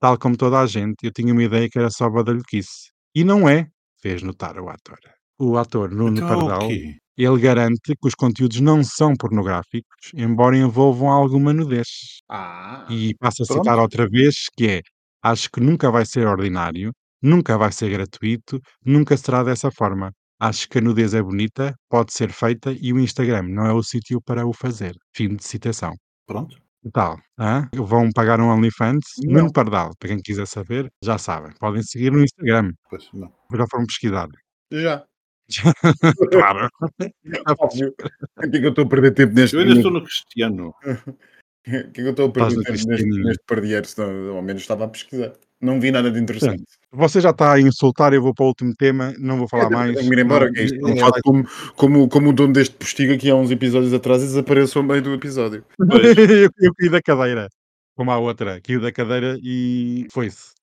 [0.00, 2.90] Tal como toda a gente, eu tinha uma ideia que era só badalhoquice.
[3.14, 3.66] E não é,
[4.00, 4.98] fez notar o ator.
[5.38, 6.96] O ator Nuno Então, Pardal, o quê?
[7.16, 11.88] ele garante que os conteúdos não são pornográficos, embora envolvam alguma nudez.
[12.28, 14.82] Ah, E passo a citar outra vez, que é:
[15.22, 20.12] acho que nunca vai ser ordinário, nunca vai ser gratuito, nunca será dessa forma.
[20.38, 23.82] Acho que a nudez é bonita, pode ser feita e o Instagram não é o
[23.82, 24.94] sítio para o fazer.
[25.14, 25.94] Fim de citação.
[26.26, 26.56] Pronto.
[26.82, 27.18] Que tal?
[27.38, 27.68] Hã?
[27.74, 29.04] Vão pagar um OnlyFans?
[29.24, 29.40] Não.
[29.40, 31.52] Nuno Pardal, para quem quiser saber, já sabem.
[31.58, 32.72] Podem seguir no Instagram.
[32.88, 33.32] Pois, não.
[33.52, 34.28] Já foram pesquisar.
[34.70, 35.04] já.
[36.30, 36.68] claro.
[37.58, 37.94] Óbvio.
[38.36, 40.74] O que é que eu estou a perder tempo neste Eu ainda estou no Cristiano.
[41.66, 43.84] O que é que eu estou a perder tempo neste, neste pardieiro?
[43.84, 45.32] Senão, ao menos estava a pesquisar.
[45.60, 46.62] Não vi nada de interessante.
[46.92, 49.70] Você já está a insultar, eu vou para o último tema, não vou falar Eu
[49.70, 49.96] mais.
[49.96, 50.78] Tenho ir embora, Não, é isto.
[50.80, 54.22] não Não faço como, como, como o dono deste postigo aqui há uns episódios atrás
[54.22, 55.64] e desapareceu ao meio do episódio.
[56.46, 57.48] Eu, eu caí da cadeira,
[57.96, 60.54] como a outra, caiu da cadeira e foi-se.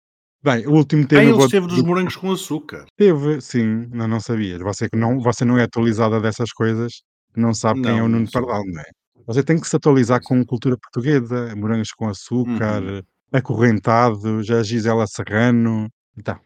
[0.44, 1.22] Bem, o último Ah, tema.
[1.24, 2.86] ele vou- esteve dos morangos com açúcar.
[2.98, 4.60] Teve, sim, não, não sabias.
[4.62, 7.02] Você que não, você não é atualizada dessas coisas,
[7.36, 8.32] não sabe quem é Não, o não Nuno.
[8.32, 8.86] Pardal, não é?
[9.26, 13.02] Você tem que se atualizar com cultura portuguesa, morangos com açúcar, Uhum.
[13.34, 15.90] Acorrentado, já Gisela Serrano.
[16.18, 16.40] Então,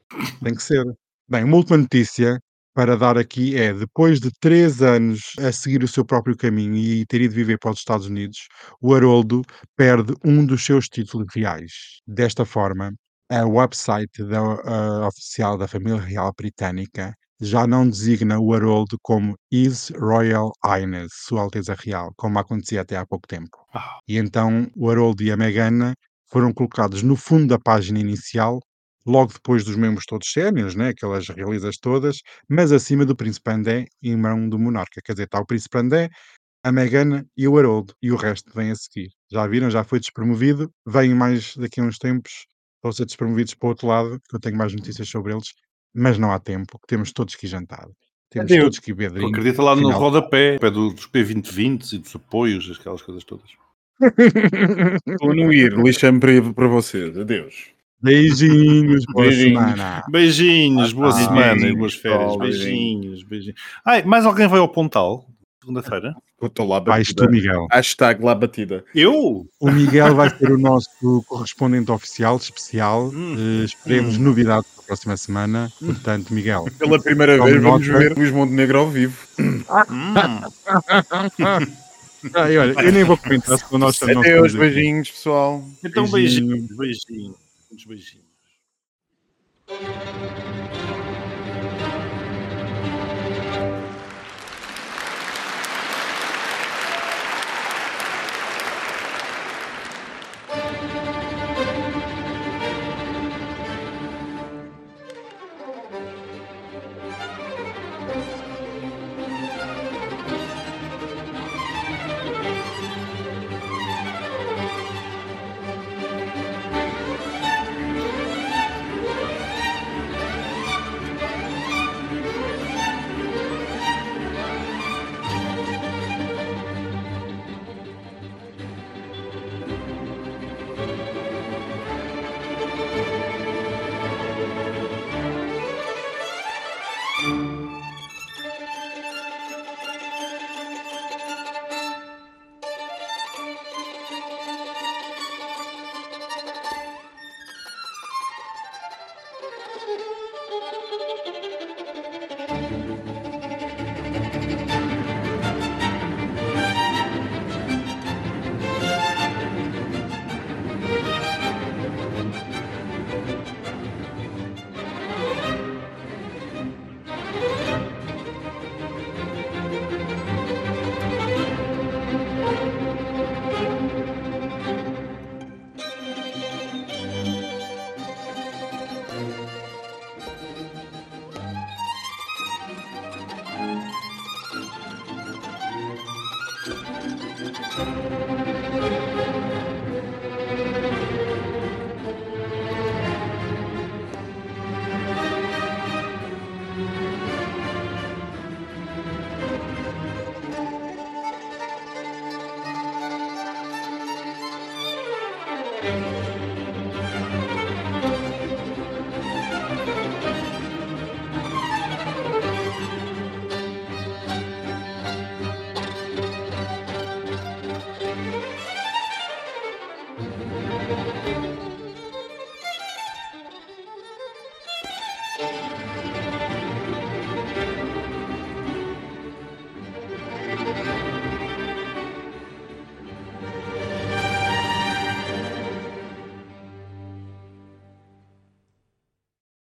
[0.43, 0.83] tem que ser.
[1.29, 2.39] Bem, uma última notícia
[2.73, 7.05] para dar aqui é: depois de três anos a seguir o seu próprio caminho e
[7.05, 8.47] ter ido viver para os Estados Unidos,
[8.81, 9.41] o Haroldo
[9.75, 11.71] perde um dos seus títulos reais.
[12.07, 12.93] Desta forma,
[13.29, 19.35] a website da, ah, oficial da família real britânica já não designa o Haroldo como
[19.51, 23.57] His Royal Highness, Sua Alteza Real, como acontecia até há pouco tempo.
[23.73, 23.99] Ah.
[24.07, 25.93] E então o Haroldo e a Meghan
[26.29, 28.59] foram colocados no fundo da página inicial,
[29.05, 33.85] logo depois dos membros todos sénios, né, aquelas realizas todas, mas acima do Príncipe Andé
[34.01, 35.01] e mão do monarca.
[35.03, 36.09] Quer dizer, está o Príncipe Andé,
[36.63, 39.09] a Meghan e o Haroldo, e o resto vem a seguir.
[39.31, 42.45] Já viram, já foi despromovido, vêm mais daqui a uns tempos,
[42.83, 45.53] vão ser despromovidos para o outro lado, que eu tenho mais notícias sobre eles,
[45.95, 47.87] mas não há tempo, que temos todos que jantar.
[48.29, 48.65] Temos Adeus.
[48.65, 49.23] todos que ir beber.
[49.25, 53.49] Acredita lá no rodapé, pé do- dos P2020 e dos apoios, aquelas coisas todas.
[55.07, 57.17] Estou a não ir, lixame para, para vocês.
[57.17, 57.67] Adeus.
[58.01, 59.59] Beijinhos, boa Beijinhos.
[59.59, 60.03] semana.
[60.09, 62.37] Beijinhos, boa Ah, semana e beijinhos, boas férias.
[62.37, 63.59] Beijinhos, beijinhos.
[63.83, 65.25] Ai, mais alguém vai ao Pontal?
[65.59, 66.15] Segunda-feira?
[66.41, 67.25] Estou lá Vais batida.
[67.25, 67.67] tu, Miguel.
[67.71, 68.85] Hashtag lá batida.
[68.93, 69.47] Eu?
[69.59, 73.07] O Miguel vai ser o nosso correspondente oficial, especial.
[73.07, 73.35] Hum.
[73.61, 74.21] Eh, esperemos Hum.
[74.21, 75.71] novidades para a próxima semana.
[75.83, 76.67] Portanto, Miguel.
[76.77, 77.99] Pela primeira vez vamos nota.
[77.99, 79.17] ver Luís Montenegro ao vivo.
[82.35, 82.39] Hum.
[82.41, 84.57] Ai, olha, eu nem vou comentar se nós Adeus, estamos aqui.
[84.57, 85.63] beijinhos, pessoal.
[85.83, 86.47] Então Beijinho.
[86.47, 87.35] beijinhos, beijinhos.
[87.69, 88.27] Muitos beijinhos.